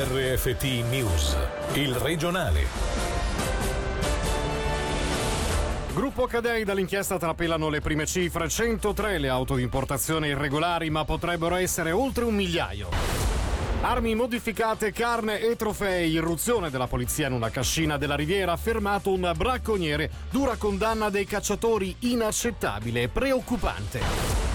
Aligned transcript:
RFT 0.00 0.62
News, 0.88 1.36
il 1.72 1.92
regionale. 1.96 2.66
Gruppo 5.92 6.26
Cadei 6.26 6.62
dall'inchiesta 6.62 7.18
trapelano 7.18 7.68
le 7.68 7.80
prime 7.80 8.06
cifre, 8.06 8.48
103 8.48 9.18
le 9.18 9.28
auto 9.28 9.56
di 9.56 9.62
importazione 9.62 10.28
irregolari, 10.28 10.88
ma 10.88 11.04
potrebbero 11.04 11.56
essere 11.56 11.90
oltre 11.90 12.22
un 12.22 12.36
migliaio. 12.36 12.90
Armi 13.80 14.14
modificate, 14.14 14.92
carne 14.92 15.40
e 15.40 15.56
trofei, 15.56 16.12
irruzione 16.12 16.70
della 16.70 16.86
polizia 16.86 17.26
in 17.26 17.32
una 17.32 17.50
cascina 17.50 17.96
della 17.96 18.14
Riviera, 18.14 18.56
fermato 18.56 19.10
un 19.10 19.32
bracconiere, 19.34 20.08
dura 20.30 20.54
condanna 20.54 21.10
dei 21.10 21.24
cacciatori, 21.24 21.96
inaccettabile 22.00 23.02
e 23.02 23.08
preoccupante. 23.08 24.47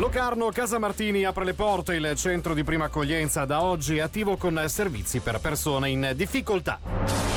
Locarno 0.00 0.48
Casa 0.48 0.78
Martini 0.78 1.24
apre 1.24 1.44
le 1.44 1.52
porte, 1.52 1.94
il 1.94 2.14
centro 2.16 2.54
di 2.54 2.64
prima 2.64 2.86
accoglienza 2.86 3.44
da 3.44 3.62
oggi 3.62 3.98
è 3.98 4.00
attivo 4.00 4.38
con 4.38 4.64
servizi 4.66 5.20
per 5.20 5.40
persone 5.40 5.90
in 5.90 6.12
difficoltà. 6.16 7.29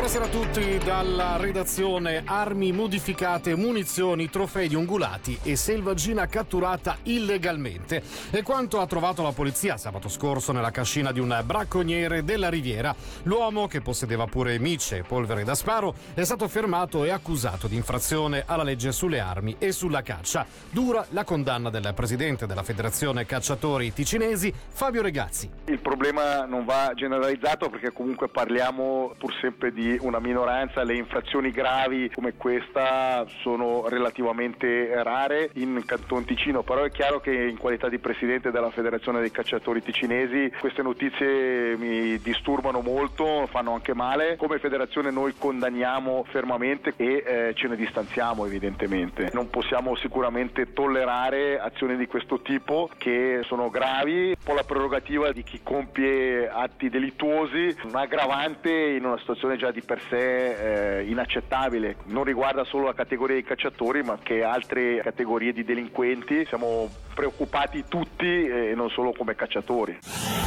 Buonasera 0.00 0.24
a 0.24 0.28
tutti 0.28 0.78
dalla 0.78 1.36
redazione 1.36 2.22
Armi 2.24 2.72
modificate, 2.72 3.54
munizioni, 3.54 4.30
trofei 4.30 4.66
di 4.66 4.74
ungulati 4.74 5.38
e 5.42 5.56
selvaggina 5.56 6.26
catturata 6.26 6.96
illegalmente. 7.02 8.02
E 8.30 8.42
quanto 8.42 8.80
ha 8.80 8.86
trovato 8.86 9.22
la 9.22 9.32
polizia 9.32 9.76
sabato 9.76 10.08
scorso 10.08 10.52
nella 10.52 10.70
cascina 10.70 11.12
di 11.12 11.20
un 11.20 11.38
bracconiere 11.44 12.24
della 12.24 12.48
Riviera. 12.48 12.94
L'uomo, 13.24 13.66
che 13.66 13.82
possedeva 13.82 14.24
pure 14.24 14.58
mice 14.58 14.96
e 14.96 15.02
polvere 15.02 15.44
da 15.44 15.54
sparo, 15.54 15.94
è 16.14 16.24
stato 16.24 16.48
fermato 16.48 17.04
e 17.04 17.10
accusato 17.10 17.68
di 17.68 17.76
infrazione 17.76 18.44
alla 18.46 18.62
legge 18.62 18.92
sulle 18.92 19.20
armi 19.20 19.56
e 19.58 19.70
sulla 19.70 20.00
caccia. 20.00 20.46
Dura 20.70 21.04
la 21.10 21.24
condanna 21.24 21.68
del 21.68 21.92
presidente 21.94 22.46
della 22.46 22.62
Federazione 22.62 23.26
Cacciatori 23.26 23.92
Ticinesi, 23.92 24.50
Fabio 24.70 25.02
Regazzi. 25.02 25.50
Il 25.66 25.80
problema 25.80 26.46
non 26.46 26.64
va 26.64 26.90
generalizzato 26.94 27.68
perché 27.68 27.92
comunque 27.92 28.30
parliamo 28.30 29.14
pur 29.18 29.34
sempre 29.42 29.70
di 29.70 29.88
una 30.00 30.18
minoranza, 30.18 30.82
le 30.82 30.94
infrazioni 30.94 31.50
gravi 31.50 32.10
come 32.10 32.34
questa 32.34 33.24
sono 33.42 33.88
relativamente 33.88 35.02
rare 35.02 35.50
in 35.54 35.82
Canton 35.84 36.24
Ticino, 36.24 36.62
però 36.62 36.82
è 36.82 36.90
chiaro 36.90 37.20
che 37.20 37.32
in 37.32 37.56
qualità 37.56 37.88
di 37.88 37.98
presidente 37.98 38.50
della 38.50 38.70
Federazione 38.70 39.20
dei 39.20 39.30
Cacciatori 39.30 39.82
Ticinesi 39.82 40.52
queste 40.58 40.82
notizie 40.82 41.76
mi 41.76 42.18
disturbano 42.18 42.80
molto, 42.80 43.46
fanno 43.50 43.74
anche 43.74 43.94
male. 43.94 44.36
Come 44.36 44.58
federazione 44.58 45.10
noi 45.10 45.34
condanniamo 45.36 46.24
fermamente 46.28 46.94
e 46.96 47.22
eh, 47.26 47.52
ce 47.54 47.68
ne 47.68 47.76
distanziamo 47.76 48.44
evidentemente. 48.46 49.30
Non 49.32 49.50
possiamo 49.50 49.96
sicuramente 49.96 50.72
tollerare 50.72 51.58
azioni 51.58 51.96
di 51.96 52.06
questo 52.06 52.40
tipo 52.40 52.90
che 52.96 53.40
sono 53.44 53.70
gravi, 53.70 54.28
un 54.28 54.44
po' 54.44 54.54
la 54.54 54.64
prerogativa 54.64 55.32
di 55.32 55.42
chi 55.42 55.60
compie 55.62 56.48
atti 56.48 56.88
delittuosi, 56.88 57.76
un 57.84 57.96
aggravante 57.96 58.70
in 58.70 59.04
una 59.04 59.18
situazione 59.18 59.56
già 59.56 59.70
di 59.70 59.79
di 59.80 59.86
per 59.86 60.00
sé 60.08 60.98
eh, 60.98 61.04
inaccettabile, 61.04 61.96
non 62.04 62.24
riguarda 62.24 62.64
solo 62.64 62.86
la 62.86 62.94
categoria 62.94 63.34
dei 63.34 63.44
cacciatori 63.44 64.02
ma 64.02 64.12
anche 64.12 64.42
altre 64.42 65.00
categorie 65.02 65.52
di 65.52 65.64
delinquenti, 65.64 66.44
siamo 66.46 66.88
preoccupati 67.14 67.84
tutti 67.88 68.46
e 68.46 68.74
non 68.74 68.90
solo 68.90 69.12
come 69.12 69.34
cacciatori. 69.34 70.39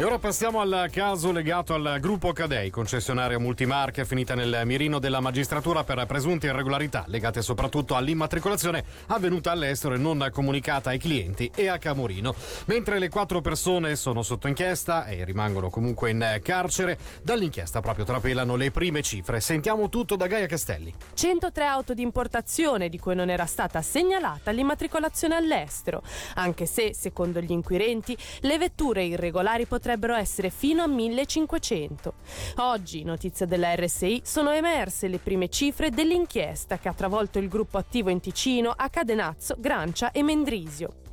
E 0.00 0.04
ora 0.04 0.20
passiamo 0.20 0.60
al 0.60 0.90
caso 0.92 1.32
legato 1.32 1.74
al 1.74 1.98
gruppo 1.98 2.32
Cadei, 2.32 2.70
concessionaria 2.70 3.40
multimarche 3.40 4.04
finita 4.04 4.36
nel 4.36 4.60
mirino 4.64 5.00
della 5.00 5.18
magistratura 5.18 5.82
per 5.82 6.06
presunte 6.06 6.46
irregolarità 6.46 7.02
legate 7.08 7.42
soprattutto 7.42 7.96
all'immatricolazione 7.96 8.84
avvenuta 9.08 9.50
all'estero 9.50 9.94
e 9.94 9.98
non 9.98 10.28
comunicata 10.30 10.90
ai 10.90 10.98
clienti 10.98 11.50
e 11.52 11.66
a 11.66 11.78
Camorino. 11.78 12.32
Mentre 12.66 13.00
le 13.00 13.08
quattro 13.08 13.40
persone 13.40 13.96
sono 13.96 14.22
sotto 14.22 14.46
inchiesta 14.46 15.04
e 15.06 15.24
rimangono 15.24 15.68
comunque 15.68 16.10
in 16.10 16.38
carcere, 16.44 16.96
dall'inchiesta 17.24 17.80
proprio 17.80 18.04
trapelano 18.04 18.54
le 18.54 18.70
prime 18.70 19.02
cifre. 19.02 19.40
Sentiamo 19.40 19.88
tutto 19.88 20.14
da 20.14 20.28
Gaia 20.28 20.46
Castelli. 20.46 20.94
103 21.14 21.64
auto 21.64 21.92
di 21.92 22.02
importazione 22.02 22.88
di 22.88 23.00
cui 23.00 23.16
non 23.16 23.30
era 23.30 23.46
stata 23.46 23.82
segnalata 23.82 24.52
l'immatricolazione 24.52 25.34
all'estero, 25.34 26.04
anche 26.34 26.66
se, 26.66 26.94
secondo 26.94 27.40
gli 27.40 27.50
inquirenti, 27.50 28.16
le 28.42 28.58
vetture 28.58 29.02
irregolari 29.02 29.66
potrebbero 29.66 29.86
potrebbero 29.88 30.14
essere 30.16 30.50
fino 30.50 30.82
a 30.82 30.86
1500. 30.86 32.12
Oggi, 32.56 33.04
notizie 33.04 33.46
della 33.46 33.74
RSI, 33.74 34.20
sono 34.22 34.50
emerse 34.50 35.08
le 35.08 35.16
prime 35.18 35.48
cifre 35.48 35.88
dell'inchiesta 35.88 36.76
che 36.78 36.88
ha 36.88 36.92
travolto 36.92 37.38
il 37.38 37.48
gruppo 37.48 37.78
attivo 37.78 38.10
in 38.10 38.20
Ticino 38.20 38.74
a 38.76 38.90
Cadenazzo, 38.90 39.56
Grancia 39.58 40.12
e 40.12 40.22
Mendrisio. 40.22 41.07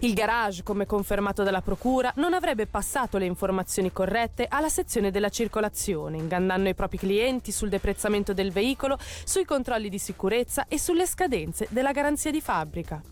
Il 0.00 0.14
garage, 0.14 0.62
come 0.62 0.86
confermato 0.86 1.42
dalla 1.42 1.60
Procura, 1.60 2.12
non 2.16 2.34
avrebbe 2.34 2.66
passato 2.66 3.18
le 3.18 3.26
informazioni 3.26 3.92
corrette 3.92 4.46
alla 4.48 4.68
sezione 4.68 5.10
della 5.10 5.28
circolazione, 5.28 6.16
ingannando 6.16 6.68
i 6.68 6.74
propri 6.74 6.98
clienti 6.98 7.52
sul 7.52 7.68
deprezzamento 7.68 8.32
del 8.32 8.52
veicolo, 8.52 8.98
sui 9.24 9.44
controlli 9.44 9.88
di 9.88 9.98
sicurezza 9.98 10.66
e 10.68 10.78
sulle 10.78 11.06
scadenze 11.06 11.66
della 11.70 11.92
garanzia 11.92 12.30
di 12.30 12.40
fabbrica. 12.40 13.02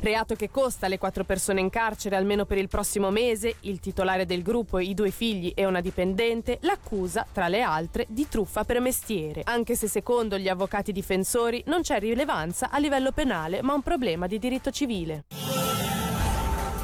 Reato 0.00 0.34
che 0.34 0.50
costa 0.50 0.86
alle 0.86 0.98
quattro 0.98 1.24
persone 1.24 1.60
in 1.60 1.70
carcere 1.70 2.16
almeno 2.16 2.44
per 2.44 2.58
il 2.58 2.68
prossimo 2.68 3.10
mese, 3.10 3.56
il 3.60 3.80
titolare 3.80 4.26
del 4.26 4.42
gruppo, 4.42 4.78
i 4.78 4.94
due 4.94 5.10
figli 5.10 5.52
e 5.54 5.64
una 5.64 5.80
dipendente, 5.80 6.58
l'accusa, 6.62 7.26
tra 7.30 7.48
le 7.48 7.62
altre, 7.62 8.06
di 8.08 8.26
truffa 8.28 8.64
per 8.64 8.80
mestiere, 8.80 9.42
anche 9.44 9.76
se 9.76 9.86
secondo 9.86 10.38
gli 10.38 10.48
avvocati 10.48 10.92
difensori 10.92 11.62
non 11.66 11.82
c'è 11.82 11.98
rilevanza 11.98 12.70
a 12.70 12.78
livello 12.78 13.12
penale 13.12 13.62
ma 13.62 13.74
un 13.74 13.82
problema 13.82 14.26
di 14.26 14.38
diritto 14.38 14.70
civile. 14.70 15.24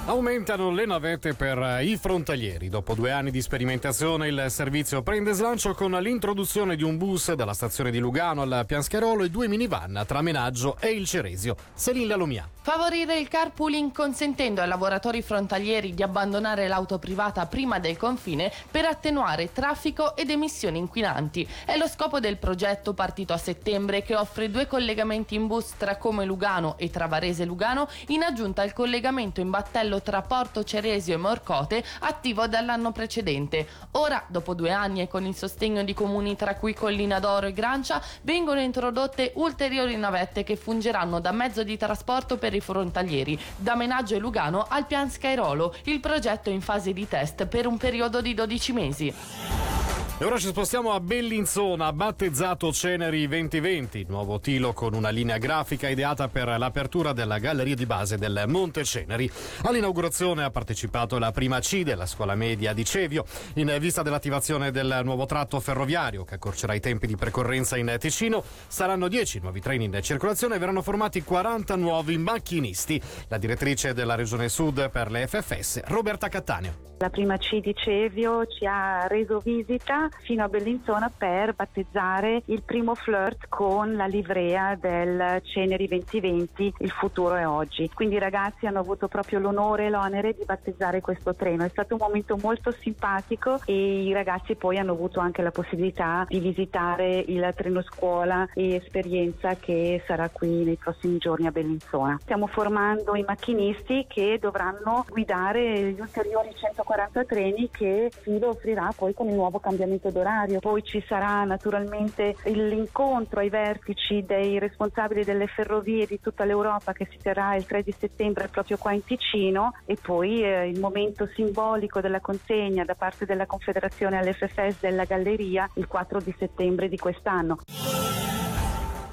Aumentano 0.08 0.70
le 0.70 0.86
navette 0.86 1.34
per 1.34 1.80
i 1.82 1.98
frontalieri. 1.98 2.70
Dopo 2.70 2.94
due 2.94 3.10
anni 3.10 3.30
di 3.30 3.42
sperimentazione 3.42 4.28
il 4.28 4.46
servizio 4.48 5.02
prende 5.02 5.34
slancio 5.34 5.74
con 5.74 5.90
l'introduzione 5.90 6.76
di 6.76 6.82
un 6.82 6.96
bus 6.96 7.34
dalla 7.34 7.52
stazione 7.52 7.90
di 7.90 7.98
Lugano 7.98 8.40
al 8.40 8.64
Pianscherolo 8.66 9.24
e 9.24 9.28
due 9.28 9.48
minivan 9.48 10.04
tra 10.06 10.22
Menaggio 10.22 10.78
e 10.80 10.92
il 10.92 11.04
Ceresio. 11.04 11.56
Selin 11.74 12.08
Lalomia. 12.08 12.48
Favorire 12.62 13.18
il 13.18 13.28
carpooling 13.28 13.92
consentendo 13.92 14.62
ai 14.62 14.68
lavoratori 14.68 15.20
frontalieri 15.20 15.92
di 15.92 16.02
abbandonare 16.02 16.68
l'auto 16.68 16.98
privata 16.98 17.44
prima 17.44 17.78
del 17.78 17.98
confine 17.98 18.50
per 18.70 18.86
attenuare 18.86 19.52
traffico 19.52 20.16
ed 20.16 20.30
emissioni 20.30 20.78
inquinanti. 20.78 21.46
È 21.66 21.76
lo 21.76 21.86
scopo 21.86 22.18
del 22.18 22.38
progetto 22.38 22.94
partito 22.94 23.34
a 23.34 23.38
settembre 23.38 24.02
che 24.02 24.16
offre 24.16 24.50
due 24.50 24.66
collegamenti 24.66 25.34
in 25.34 25.46
bus 25.46 25.76
tra 25.76 25.98
Come 25.98 26.24
Lugano 26.24 26.78
e 26.78 26.88
tra 26.88 27.06
Varese 27.06 27.44
Lugano 27.44 27.88
in 28.08 28.22
aggiunta 28.22 28.62
al 28.62 28.72
collegamento 28.72 29.40
in 29.40 29.50
battello 29.50 29.96
tra 30.02 30.22
Porto 30.22 30.64
Ceresio 30.64 31.14
e 31.14 31.16
Morcote 31.16 31.84
attivo 32.00 32.46
dall'anno 32.46 32.92
precedente. 32.92 33.66
Ora, 33.92 34.24
dopo 34.28 34.54
due 34.54 34.70
anni 34.70 35.00
e 35.00 35.08
con 35.08 35.24
il 35.24 35.34
sostegno 35.34 35.82
di 35.84 35.94
comuni 35.94 36.36
tra 36.36 36.54
cui 36.54 36.74
Collina 36.74 37.18
d'Oro 37.18 37.46
e 37.46 37.52
Grancia, 37.52 38.02
vengono 38.22 38.60
introdotte 38.60 39.32
ulteriori 39.36 39.96
navette 39.96 40.44
che 40.44 40.56
fungeranno 40.56 41.20
da 41.20 41.32
mezzo 41.32 41.62
di 41.62 41.76
trasporto 41.76 42.36
per 42.36 42.54
i 42.54 42.60
frontalieri, 42.60 43.38
da 43.56 43.74
Menaggio 43.74 44.14
e 44.14 44.18
Lugano 44.18 44.66
al 44.68 44.86
Pian 44.86 45.10
Scairolo. 45.10 45.74
Il 45.84 46.00
progetto 46.00 46.50
è 46.50 46.52
in 46.52 46.60
fase 46.60 46.92
di 46.92 47.06
test 47.06 47.46
per 47.46 47.66
un 47.66 47.76
periodo 47.76 48.20
di 48.20 48.34
12 48.34 48.72
mesi. 48.72 49.77
E 50.20 50.24
ora 50.24 50.36
ci 50.36 50.48
spostiamo 50.48 50.90
a 50.90 50.98
Bellinzona, 50.98 51.92
battezzato 51.92 52.72
Ceneri 52.72 53.28
2020, 53.28 54.06
nuovo 54.08 54.40
tilo 54.40 54.72
con 54.72 54.94
una 54.94 55.10
linea 55.10 55.38
grafica 55.38 55.88
ideata 55.88 56.26
per 56.26 56.58
l'apertura 56.58 57.12
della 57.12 57.38
galleria 57.38 57.76
di 57.76 57.86
base 57.86 58.18
del 58.18 58.42
Monte 58.48 58.82
Ceneri. 58.82 59.30
All'inaugurazione 59.62 60.42
ha 60.42 60.50
partecipato 60.50 61.20
la 61.20 61.30
prima 61.30 61.60
C 61.60 61.82
della 61.84 62.04
scuola 62.04 62.34
media 62.34 62.72
di 62.72 62.84
Cevio, 62.84 63.26
in 63.54 63.76
vista 63.78 64.02
dell'attivazione 64.02 64.72
del 64.72 65.02
nuovo 65.04 65.24
tratto 65.24 65.60
ferroviario 65.60 66.24
che 66.24 66.34
accorcerà 66.34 66.74
i 66.74 66.80
tempi 66.80 67.06
di 67.06 67.14
percorrenza 67.14 67.76
in 67.76 67.94
Ticino. 68.00 68.42
Saranno 68.66 69.06
10 69.06 69.38
nuovi 69.38 69.60
treni 69.60 69.84
in 69.84 70.00
circolazione 70.02 70.56
e 70.56 70.58
verranno 70.58 70.82
formati 70.82 71.22
40 71.22 71.76
nuovi 71.76 72.18
macchinisti. 72.18 73.00
La 73.28 73.38
direttrice 73.38 73.94
della 73.94 74.16
Regione 74.16 74.48
Sud 74.48 74.90
per 74.90 75.12
le 75.12 75.28
FFS, 75.28 75.82
Roberta 75.84 76.28
Cattaneo. 76.28 76.96
La 77.00 77.10
prima 77.10 77.36
C 77.36 77.60
di 77.60 77.72
Cevio 77.76 78.44
ci 78.46 78.66
ha 78.66 79.06
reso 79.06 79.38
visita 79.38 80.08
fino 80.22 80.42
a 80.42 80.48
Bellinzona 80.48 81.08
per 81.16 81.54
battezzare 81.54 82.42
il 82.46 82.64
primo 82.64 82.96
flirt 82.96 83.46
con 83.48 83.94
la 83.94 84.06
livrea 84.06 84.74
del 84.74 85.40
Ceneri 85.44 85.86
2020, 85.86 86.74
il 86.78 86.90
futuro 86.90 87.36
è 87.36 87.46
oggi. 87.46 87.88
Quindi 87.94 88.16
i 88.16 88.18
ragazzi 88.18 88.66
hanno 88.66 88.80
avuto 88.80 89.06
proprio 89.06 89.38
l'onore 89.38 89.86
e 89.86 89.90
l'onere 89.90 90.34
di 90.34 90.44
battezzare 90.44 91.00
questo 91.00 91.36
treno. 91.36 91.64
È 91.64 91.68
stato 91.68 91.94
un 91.94 92.00
momento 92.02 92.36
molto 92.42 92.72
simpatico 92.72 93.60
e 93.64 94.02
i 94.02 94.12
ragazzi 94.12 94.56
poi 94.56 94.78
hanno 94.78 94.92
avuto 94.92 95.20
anche 95.20 95.40
la 95.40 95.52
possibilità 95.52 96.24
di 96.26 96.40
visitare 96.40 97.22
il 97.28 97.52
treno 97.54 97.80
scuola 97.82 98.44
e 98.54 98.74
esperienza 98.74 99.54
che 99.54 100.02
sarà 100.04 100.28
qui 100.30 100.64
nei 100.64 100.76
prossimi 100.76 101.18
giorni 101.18 101.46
a 101.46 101.52
Bellinzona. 101.52 102.18
Stiamo 102.22 102.48
formando 102.48 103.14
i 103.14 103.22
macchinisti 103.24 104.06
che 104.08 104.38
dovranno 104.40 105.04
guidare 105.08 105.92
gli 105.92 106.00
ulteriori 106.00 106.48
140 106.52 106.86
140 106.88 107.24
treni 107.24 107.68
che 107.70 108.10
Filo 108.22 108.48
offrirà 108.48 108.90
poi 108.96 109.12
con 109.12 109.28
il 109.28 109.34
nuovo 109.34 109.58
cambiamento 109.58 110.10
d'orario. 110.10 110.58
Poi 110.58 110.82
ci 110.82 111.04
sarà 111.06 111.44
naturalmente 111.44 112.36
l'incontro 112.44 113.40
ai 113.40 113.50
vertici 113.50 114.24
dei 114.24 114.58
responsabili 114.58 115.22
delle 115.22 115.46
ferrovie 115.48 116.06
di 116.06 116.18
tutta 116.18 116.44
l'Europa 116.44 116.94
che 116.94 117.06
si 117.10 117.18
terrà 117.18 117.54
il 117.56 117.66
3 117.66 117.82
di 117.82 117.94
settembre 117.96 118.48
proprio 118.48 118.78
qua 118.78 118.92
in 118.92 119.04
Ticino 119.04 119.74
e 119.84 119.98
poi 120.00 120.42
eh, 120.42 120.68
il 120.68 120.80
momento 120.80 121.28
simbolico 121.34 122.00
della 122.00 122.20
consegna 122.20 122.84
da 122.84 122.94
parte 122.94 123.26
della 123.26 123.44
Confederazione 123.44 124.18
all'FFS 124.18 124.80
della 124.80 125.04
Galleria 125.04 125.68
il 125.74 125.86
4 125.86 126.20
di 126.20 126.34
settembre 126.38 126.88
di 126.88 126.96
quest'anno. 126.96 127.58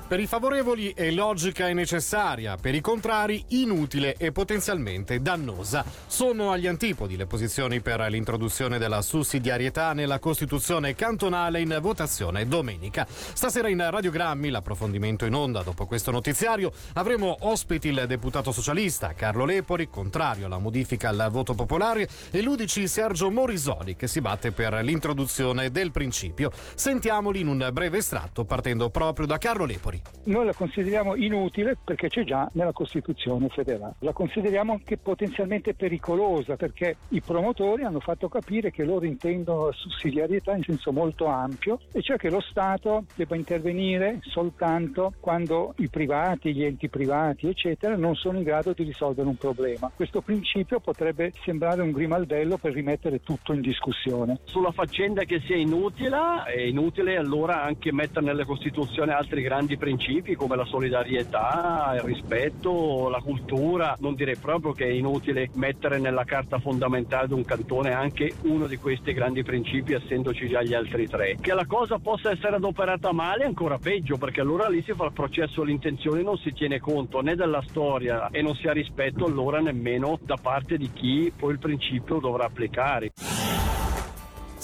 Per 0.07 0.19
i 0.19 0.27
favorevoli 0.27 0.93
è 0.93 1.09
logica 1.09 1.67
e 1.67 1.73
necessaria, 1.73 2.57
per 2.57 2.75
i 2.75 2.79
contrari 2.79 3.43
inutile 3.49 4.13
e 4.19 4.31
potenzialmente 4.31 5.19
dannosa. 5.19 5.83
Sono 6.05 6.51
agli 6.51 6.67
antipodi 6.67 7.17
le 7.17 7.25
posizioni 7.25 7.81
per 7.81 8.01
l'introduzione 8.01 8.77
della 8.77 9.01
sussidiarietà 9.01 9.93
nella 9.93 10.19
Costituzione 10.19 10.93
cantonale 10.93 11.59
in 11.59 11.75
votazione 11.81 12.47
domenica. 12.47 13.07
Stasera 13.09 13.67
in 13.67 13.83
Radiogrammi, 13.89 14.51
l'approfondimento 14.51 15.25
in 15.25 15.33
onda 15.33 15.63
dopo 15.63 15.87
questo 15.87 16.11
notiziario, 16.11 16.71
avremo 16.93 17.37
ospiti 17.39 17.87
il 17.87 18.03
deputato 18.05 18.51
socialista 18.51 19.13
Carlo 19.13 19.43
Lepori, 19.43 19.89
contrario 19.89 20.45
alla 20.45 20.59
modifica 20.59 21.09
al 21.09 21.29
voto 21.31 21.55
popolare, 21.55 22.07
e 22.29 22.43
l'udici 22.43 22.87
Sergio 22.87 23.31
Morisoli 23.31 23.95
che 23.95 24.05
si 24.05 24.21
batte 24.21 24.51
per 24.51 24.75
l'introduzione 24.83 25.71
del 25.71 25.89
principio. 25.89 26.51
Sentiamoli 26.75 27.39
in 27.39 27.47
un 27.47 27.69
breve 27.73 27.97
estratto 27.97 28.45
partendo 28.45 28.91
proprio 28.91 29.25
da 29.25 29.39
Carlo 29.39 29.65
Lepori 29.65 29.94
fuori? 29.95 30.13
Noi 30.25 30.45
la 30.45 30.53
consideriamo 30.53 31.15
inutile 31.15 31.77
perché 31.83 32.09
c'è 32.09 32.24
già 32.24 32.50
nella 32.53 32.71
Costituzione 32.71 33.47
federale. 33.50 33.95
La 34.00 34.13
consideriamo 34.13 34.74
anche 34.74 34.97
potenzialmente 34.97 35.74
pericolosa 35.75 36.56
perché 36.56 36.97
i 37.09 37.21
promotori 37.21 37.83
hanno 37.83 38.00
fatto 38.00 38.27
capire 38.27 38.71
che 38.71 38.83
loro 38.83 39.06
intendono 39.06 39.68
la 39.68 39.71
sussidiarietà 39.71 40.56
in 40.56 40.63
senso 40.63 40.92
molto 40.92 41.27
ampio 41.27 41.80
e 41.92 42.01
cioè 42.01 42.18
che 42.18 42.30
lo 42.30 42.42
Stato 42.42 43.06
debba 43.15 43.36
intervenire 43.36 44.19
soltanto 44.21 45.13
quando 45.19 45.74
i 45.77 45.89
privati, 45.89 46.53
gli 46.53 46.63
enti 46.63 46.89
privati, 46.89 47.48
eccetera, 47.48 47.95
non 47.95 48.15
sono 48.15 48.38
in 48.39 48.44
grado 48.44 48.74
di 48.74 48.83
risolvere 48.83 49.27
un 49.27 49.38
problema. 49.38 49.91
Questo 49.95 50.21
principio 50.21 50.80
potrebbe 50.80 51.33
sembrare 51.44 51.81
un 51.81 51.91
grimaldello 51.91 52.57
per 52.57 52.74
rimettere 52.74 53.21
tutto 53.21 53.53
in 53.53 53.62
discussione. 53.62 54.39
Sulla 54.45 54.71
faccenda 54.71 55.24
che 55.24 55.39
sia 55.41 55.56
inutile, 55.56 56.44
è 56.48 56.62
inutile 56.62 57.18
allora 57.18 57.62
anche 57.62 57.91
mettere 57.91 58.25
nella 58.25 58.45
Costituzione 58.45 59.13
altri 59.13 59.41
grandi 59.41 59.77
principi 59.85 60.33
come 60.33 60.55
la 60.55 60.65
solidarietà, 60.65 61.91
il 61.93 62.01
rispetto, 62.01 63.07
la 63.07 63.19
cultura. 63.19 63.95
Non 63.99 64.15
direi 64.15 64.35
proprio 64.35 64.71
che 64.71 64.85
è 64.85 64.89
inutile 64.89 65.51
mettere 65.53 65.99
nella 65.99 66.23
carta 66.23 66.57
fondamentale 66.57 67.27
di 67.27 67.33
un 67.33 67.45
cantone 67.45 67.93
anche 67.93 68.33
uno 68.45 68.65
di 68.65 68.77
questi 68.77 69.13
grandi 69.13 69.43
principi, 69.43 69.93
essendoci 69.93 70.47
già 70.47 70.63
gli 70.63 70.73
altri 70.73 71.07
tre. 71.07 71.37
Che 71.39 71.53
la 71.53 71.67
cosa 71.67 71.99
possa 71.99 72.31
essere 72.31 72.55
adoperata 72.55 73.11
male 73.11 73.43
è 73.43 73.45
ancora 73.45 73.77
peggio, 73.77 74.17
perché 74.17 74.41
allora 74.41 74.67
lì 74.69 74.81
si 74.81 74.93
fa 74.93 75.05
il 75.05 75.13
processo 75.13 75.61
all'intenzione, 75.61 76.23
non 76.23 76.38
si 76.38 76.51
tiene 76.51 76.79
conto 76.79 77.21
né 77.21 77.35
della 77.35 77.61
storia 77.67 78.29
e 78.31 78.41
non 78.41 78.55
si 78.55 78.67
ha 78.67 78.71
rispetto 78.71 79.25
allora 79.25 79.59
nemmeno 79.59 80.17
da 80.19 80.38
parte 80.41 80.77
di 80.77 80.89
chi 80.91 81.31
poi 81.38 81.51
il 81.51 81.59
principio 81.59 82.17
dovrà 82.17 82.45
applicare. 82.45 83.11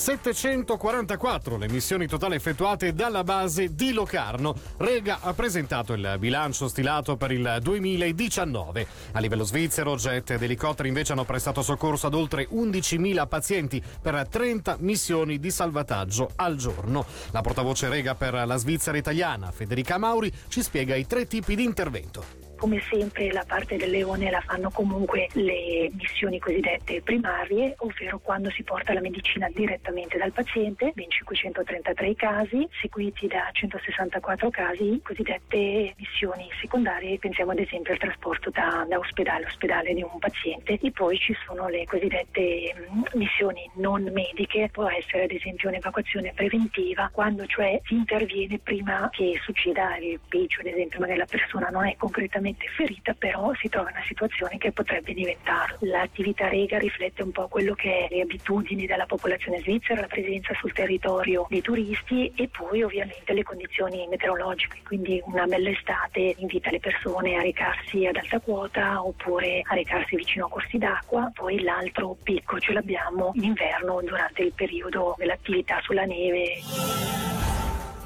744 0.02 1.58
le 1.58 1.70
missioni 1.70 2.08
totali 2.08 2.34
effettuate 2.34 2.92
dalla 2.92 3.24
base 3.24 3.76
di 3.76 3.94
Locarno. 3.94 4.56
Rega 4.78 5.20
ha 5.22 5.32
presentato 5.36 5.94
il 5.94 6.16
bilancio 6.18 6.68
stilato 6.68 7.18
per 7.18 7.30
il 7.32 7.60
2019. 7.62 8.88
A 9.12 9.20
livello 9.20 9.44
svizzero, 9.44 9.96
jet 9.98 10.32
ed 10.32 10.42
elicotteri 10.42 10.88
invece 10.88 11.12
hanno 11.12 11.24
prestato 11.24 11.62
soccorso 11.62 12.08
ad 12.08 12.16
oltre 12.16 12.48
11.000 12.50 13.28
pazienti 13.28 13.80
per 14.02 14.28
30 14.28 14.78
missioni 14.80 15.38
di 15.38 15.52
salvataggio 15.52 16.32
al 16.36 16.56
giorno. 16.56 17.06
La 17.30 17.42
portavoce 17.42 17.88
Rega 17.88 18.16
per 18.16 18.34
la 18.34 18.56
Svizzera 18.56 18.98
italiana, 18.98 19.52
Federica 19.52 20.00
Mauri, 20.00 20.34
ci 20.48 20.64
spiega 20.64 20.96
i 20.96 21.06
tre 21.06 21.28
tipi 21.28 21.56
di 21.56 21.64
intervento 21.64 22.51
come 22.62 22.80
sempre 22.92 23.32
la 23.32 23.44
parte 23.44 23.76
del 23.76 23.90
leone 23.90 24.30
la 24.30 24.40
fanno 24.42 24.70
comunque 24.70 25.28
le 25.34 25.90
missioni 25.94 26.38
cosiddette 26.38 27.02
primarie, 27.02 27.74
ovvero 27.80 28.20
quando 28.20 28.52
si 28.52 28.62
porta 28.62 28.94
la 28.94 29.02
medicina 29.02 29.50
direttamente 29.52 30.20
dal 30.20 30.32
paziente, 30.32 30.92
ben 30.94 31.10
533 31.10 32.14
casi, 32.14 32.70
seguiti 32.80 33.26
da 33.26 33.50
164 33.52 34.52
casi 34.52 35.02
cosiddette 35.04 35.96
missioni 35.98 36.50
secondarie, 36.62 37.18
pensiamo 37.18 37.50
ad 37.50 37.58
esempio 37.58 37.94
al 37.94 37.98
trasporto 37.98 38.52
da, 38.52 38.86
da 38.88 39.00
ospedale 39.00 39.46
a 39.46 39.48
ospedale 39.48 39.96
di 39.96 40.04
un 40.04 40.20
paziente 40.20 40.78
e 40.80 40.92
poi 40.92 41.18
ci 41.18 41.36
sono 41.44 41.68
le 41.68 41.86
cosiddette 41.86 42.76
mm, 42.78 43.02
missioni 43.16 43.68
non 43.78 44.08
mediche, 44.14 44.70
può 44.72 44.88
essere 44.88 45.24
ad 45.24 45.32
esempio 45.32 45.70
un'evacuazione 45.70 46.32
preventiva, 46.36 47.10
quando 47.12 47.44
cioè 47.48 47.82
si 47.86 47.96
interviene 47.96 48.60
prima 48.60 49.10
che 49.12 49.40
succeda 49.44 49.98
il 49.98 50.20
peggio, 50.28 50.60
ad 50.60 50.68
esempio 50.68 51.00
magari 51.00 51.18
la 51.18 51.26
persona 51.26 51.70
non 51.70 51.88
è 51.88 51.96
concretamente 51.98 52.50
gravemente 52.52 52.68
ferita, 52.76 53.14
però 53.14 53.54
si 53.56 53.70
trova 53.70 53.90
in 53.90 53.96
una 53.96 54.06
situazione 54.06 54.58
che 54.58 54.72
potrebbe 54.72 55.14
diventarlo. 55.14 55.78
L'attività 55.82 56.48
Rega 56.48 56.78
riflette 56.78 57.24
un 57.24 57.32
po' 57.32 57.48
quello 57.48 57.74
che 57.74 58.08
è 58.08 58.14
le 58.14 58.22
abitudini 58.22 58.86
della 58.86 59.06
popolazione 59.06 59.60
svizzera, 59.60 60.02
la 60.02 60.08
presenza 60.08 60.54
sul 60.56 60.74
territorio 60.74 61.46
dei 61.50 61.62
turisti 61.62 62.32
e 62.36 62.48
poi 62.50 62.84
ovviamente 62.84 63.34
le 63.34 63.44
condizioni 63.44 64.08
meteorologiche, 64.08 64.82
quindi 64.86 65.22
una 65.26 65.46
bella 65.46 65.70
estate 65.70 66.36
invita 66.38 66.70
le 66.70 66.80
persone 66.80 67.36
a 67.36 67.42
recarsi 67.42 68.06
ad 68.06 68.18
alta 68.18 68.40
quota 68.40 69.04
oppure 69.04 69.62
a 69.64 69.74
recarsi 69.74 70.16
vicino 70.16 70.46
a 70.46 70.50
corsi 70.50 70.78
d'acqua, 70.78 71.32
poi 71.34 71.62
l'altro 71.62 72.18
picco 72.22 72.60
ce 72.60 72.74
l'abbiamo 72.74 73.32
in 73.36 73.44
inverno 73.44 74.02
durante 74.02 74.44
il 74.44 74.54
periodo 74.54 75.16
dell'attività 75.18 75.80
sulla 75.82 76.06
neve. 76.06 77.51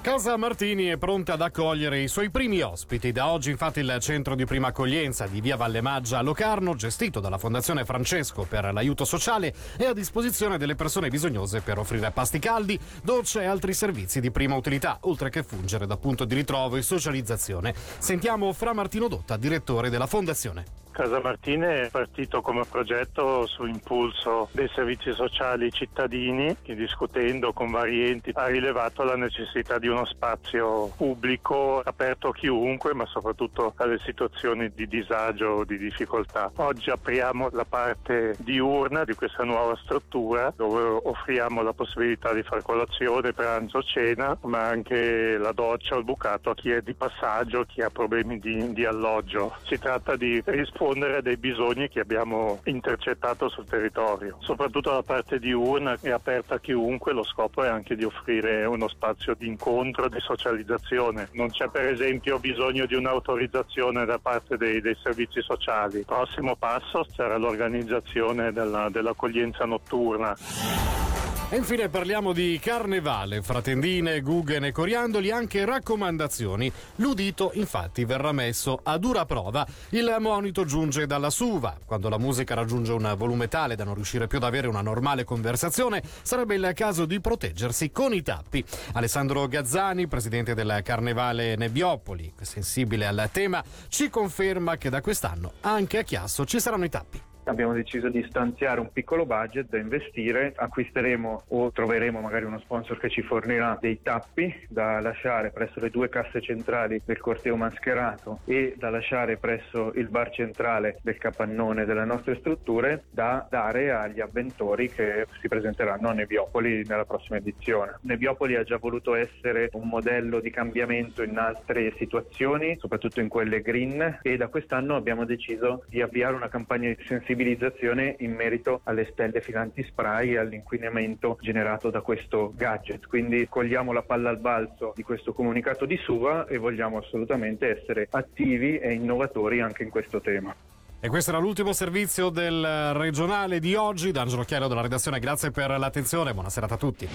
Casa 0.06 0.38
Martini 0.38 0.86
è 0.86 0.98
pronta 0.98 1.34
ad 1.34 1.42
accogliere 1.42 2.00
i 2.00 2.08
suoi 2.08 2.30
primi 2.30 2.62
ospiti. 2.62 3.12
Da 3.12 3.30
oggi 3.30 3.50
infatti 3.50 3.80
il 3.80 3.98
centro 4.00 4.36
di 4.36 4.46
prima 4.46 4.68
accoglienza 4.68 5.26
di 5.26 5.42
Via 5.42 5.56
Valle 5.56 5.82
Maggia 5.82 6.20
a 6.20 6.22
Locarno, 6.22 6.76
gestito 6.76 7.20
dalla 7.20 7.40
Fondazione 7.40 7.86
Francesco 7.86 8.44
per 8.44 8.72
l'aiuto 8.72 9.04
sociale, 9.04 9.52
è 9.76 9.86
a 9.86 9.94
disposizione 9.94 10.60
delle 10.60 10.76
persone 10.76 11.10
bisognose 11.10 11.62
per 11.62 11.80
offrire 11.80 12.12
pasti 12.12 12.38
caldi, 12.38 12.80
docce 13.02 13.42
e 13.42 13.46
altri 13.46 13.74
servizi 13.74 14.20
di 14.20 14.30
prima 14.30 14.54
utilità, 14.54 15.00
oltre 15.02 15.32
che 15.32 15.42
fungere 15.42 15.88
da 15.88 15.98
punto 15.98 16.24
di 16.24 16.36
ritrovo 16.36 16.76
e 16.76 16.84
socializzazione. 16.84 17.74
Sentiamo 17.98 18.54
Fra 18.54 18.74
Martino 18.74 19.08
Dotta, 19.08 19.38
direttore 19.38 19.90
della 19.90 20.06
Fondazione. 20.06 20.85
Casa 20.96 21.20
Martine 21.20 21.82
è 21.82 21.90
partito 21.90 22.42
come 22.42 22.64
progetto 22.64 23.46
su 23.48 23.66
impulso 23.66 24.48
dei 24.54 24.70
servizi 24.74 25.12
sociali 25.12 25.70
cittadini 25.70 26.56
che 26.62 26.74
discutendo 26.74 27.52
con 27.52 27.70
vari 27.70 28.10
enti 28.10 28.32
ha 28.34 28.46
rilevato 28.46 29.04
la 29.04 29.18
necessità 29.18 29.78
di 29.78 29.90
uno 29.90 30.06
spazio 30.06 30.88
pubblico 30.96 31.82
aperto 31.84 32.30
a 32.30 32.34
chiunque 32.34 32.94
ma 32.94 33.06
soprattutto 33.08 33.74
alle 33.76 34.00
situazioni 34.06 34.72
di 34.74 34.88
disagio 34.88 35.48
o 35.48 35.64
di 35.66 35.78
difficoltà. 35.78 36.50
Oggi 36.56 36.90
apriamo 36.90 37.50
la 37.52 37.66
parte 37.66 38.34
diurna 38.38 39.04
di 39.04 39.16
questa 39.16 39.44
nuova 39.44 39.78
struttura 39.84 40.54
dove 40.56 41.02
offriamo 41.04 41.62
la 41.62 41.74
possibilità 41.74 42.32
di 42.32 42.42
fare 42.42 42.62
colazione, 42.62 43.34
pranzo, 43.34 43.84
cena 43.84 44.38
ma 44.44 44.70
anche 44.70 45.38
la 45.38 45.52
doccia 45.52 45.96
o 45.96 45.98
il 45.98 46.06
bucato 46.06 46.52
a 46.52 46.56
chi 46.56 46.72
è 46.72 46.82
di 46.82 46.94
passaggio, 46.94 47.66
chi 47.66 47.82
ha 47.82 47.90
problemi 47.90 48.40
di, 48.40 48.72
di 48.72 48.86
alloggio. 48.86 49.58
Si 49.66 49.78
tratta 49.78 50.16
di 50.16 50.42
rispondere 50.46 50.84
rispondere 50.86 51.18
a 51.18 51.22
dei 51.22 51.38
bisogni 51.38 51.90
che 51.90 52.00
abbiamo 52.00 52.60
intercettato 52.66 53.50
sul 53.50 53.66
territorio. 53.66 54.38
Soprattutto 54.42 54.92
la 54.92 55.02
parte 55.02 55.40
diurna 55.40 55.98
è 56.00 56.12
aperta 56.12 56.56
a 56.56 56.60
chiunque, 56.60 57.12
lo 57.12 57.24
scopo 57.24 57.64
è 57.64 57.68
anche 57.68 57.96
di 57.96 58.04
offrire 58.04 58.66
uno 58.66 58.88
spazio 58.88 59.34
di 59.36 59.48
incontro, 59.48 60.08
di 60.08 60.20
socializzazione. 60.20 61.30
Non 61.34 61.50
c'è 61.50 61.70
per 61.70 61.88
esempio 61.88 62.38
bisogno 62.38 62.86
di 62.86 62.94
un'autorizzazione 62.94 64.06
da 64.06 64.20
parte 64.20 64.58
dei, 64.58 64.80
dei 64.80 64.96
servizi 65.02 65.42
sociali. 65.42 66.04
Prossimo 66.06 66.56
passo 66.56 67.06
sarà 67.12 67.38
l'organizzazione 67.38 68.52
della, 68.52 68.90
dell'accoglienza 68.90 69.66
notturna. 69.66 71.05
E 71.48 71.58
infine 71.58 71.90
parliamo 71.90 72.34
di 72.34 72.60
carnevale, 72.60 73.44
fra 73.44 73.62
tendine, 73.62 74.20
guggen 74.22 74.66
e 74.66 74.72
coriandoli, 74.72 75.30
anche 75.30 75.64
raccomandazioni. 75.64 76.72
L'udito 76.96 77.52
infatti 77.54 78.04
verrà 78.04 78.32
messo 78.32 78.80
a 78.82 78.98
dura 78.98 79.26
prova. 79.26 79.66
Il 79.90 80.14
monito 80.20 80.66
giunge 80.66 81.06
dalla 81.06 81.30
Suva. 81.30 81.78
Quando 81.86 82.10
la 82.10 82.18
musica 82.18 82.56
raggiunge 82.56 82.94
un 82.94 83.14
volume 83.16 83.48
tale 83.48 83.76
da 83.76 83.84
non 83.84 83.94
riuscire 83.94 84.26
più 84.26 84.40
ad 84.40 84.44
avere 84.44 84.68
una 84.68 84.82
normale 84.82 85.24
conversazione, 85.24 86.02
sarebbe 86.24 86.56
il 86.56 86.72
caso 86.74 87.06
di 87.06 87.22
proteggersi 87.22 87.92
con 87.92 88.12
i 88.12 88.24
tappi. 88.24 88.66
Alessandro 88.94 89.48
Gazzani, 89.48 90.08
presidente 90.08 90.56
del 90.56 90.82
Carnevale 90.84 91.56
Nebbiopoli, 91.56 92.34
sensibile 92.42 93.06
al 93.06 93.30
tema, 93.32 93.64
ci 93.88 94.10
conferma 94.10 94.78
che 94.78 94.90
da 94.90 95.00
quest'anno 95.00 95.54
anche 95.62 96.00
a 96.00 96.04
Chiasso 96.04 96.44
ci 96.44 96.60
saranno 96.60 96.86
i 96.86 96.90
tappi. 96.90 97.22
Abbiamo 97.46 97.74
deciso 97.74 98.10
di 98.10 98.24
stanziare 98.28 98.80
un 98.80 98.92
piccolo 98.92 99.26
budget 99.26 99.70
da 99.70 99.78
investire, 99.78 100.54
acquisteremo 100.56 101.44
o 101.48 101.72
troveremo 101.72 102.20
magari 102.20 102.46
uno 102.46 102.60
sponsor 102.60 102.98
che 102.98 103.10
ci 103.10 103.22
fornirà 103.22 103.78
dei 103.80 104.02
tappi 104.02 104.54
da 104.68 105.00
lasciare 105.00 105.52
presso 105.52 105.80
le 105.80 105.90
due 105.90 106.10
casse 106.10 106.42
centrali 106.42 107.02
del 107.06 107.20
corteo 107.20 107.56
mascherato 107.56 108.40
e 108.46 108.76
da 108.78 108.90
lasciare 108.90 109.38
presso 109.38 109.92
il 109.96 110.10
bar 110.10 110.30
centrale 110.32 111.00
del 111.02 111.18
capannone 111.18 111.86
delle 111.86 112.06
nostre 112.06 112.36
strutture 112.36 113.04
da 113.12 113.46
dare 113.50 113.92
agli 113.92 114.20
avventori 114.20 114.90
che 114.90 115.26
si 115.40 115.48
presenteranno 115.48 116.10
a 116.10 116.14
Nebiopoli 116.14 116.84
nella 116.88 117.06
prossima 117.06 117.38
edizione. 117.38 117.98
Nebiopoli 118.02 118.56
ha 118.56 118.64
già 118.64 118.78
voluto 118.78 119.16
essere 119.16 119.70
un 119.74 119.88
modello 119.88 120.40
di 120.40 120.50
cambiamento 120.50 121.24
in 121.24 121.38
altre 121.38 121.94
situazioni, 121.98 122.78
soprattutto 122.80 123.20
in 123.20 123.28
quelle 123.28 123.62
green 123.62 124.20
e 124.22 124.38
da 124.38 124.48
quest'anno 124.48 124.96
abbiamo 124.96 125.26
deciso 125.26 125.84
di 125.88 126.02
avviare 126.02 126.36
una 126.36 126.50
campagna 126.50 126.90
di 126.90 126.96
sensibilizzazione 127.36 128.16
in 128.20 128.34
merito 128.34 128.80
alle 128.86 129.10
stelle 129.12 129.42
filanti 129.42 129.84
spray 129.84 130.32
e 130.32 130.38
all'inquinamento 130.38 131.38
generato 131.42 131.90
da 131.90 132.00
questo 132.02 132.54
gadget. 132.56 133.08
Quindi 133.08 133.48
cogliamo 133.50 133.92
la 133.92 134.02
palla 134.02 134.30
al 134.30 134.40
balzo 134.40 134.94
di 134.96 135.04
questo 135.04 135.34
comunicato 135.34 135.86
di 135.86 135.98
Suva 135.98 136.48
e 136.48 136.58
vogliamo 136.58 136.98
assolutamente 136.98 137.82
essere 137.82 138.08
attivi 138.10 138.78
e 138.78 138.94
innovatori 138.94 139.60
anche 139.60 139.84
in 139.84 139.90
questo 139.90 140.22
tema. 140.22 140.56
E 141.00 141.10
questo 141.10 141.32
era 141.32 141.40
l'ultimo 141.40 141.74
servizio 141.74 142.30
del 142.30 142.94
regionale 142.94 143.60
di 143.60 143.76
oggi. 143.76 144.12
D'Angelo 144.12 144.44
Chiaro 144.44 144.68
della 144.68 144.82
redazione, 144.82 145.20
grazie 145.20 145.52
per 145.52 145.78
l'attenzione. 145.78 146.34
Buona 146.34 146.50
serata 146.50 146.74
a 146.76 146.78
tutti. 146.78 147.08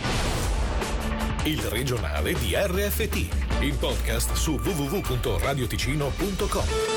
Il 1.44 1.62
regionale 1.62 2.34
di 2.34 2.54
RFT, 2.54 3.62
il 3.62 3.74
podcast 3.80 4.34
su 4.34 4.60
www.radioticino.com. 4.62 6.89